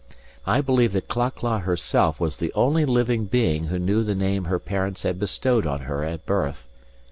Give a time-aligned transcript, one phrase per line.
[0.47, 4.45] I believe that Cla cla herself was the only living being who knew the name
[4.45, 6.67] her parents had bestowed on her at birth.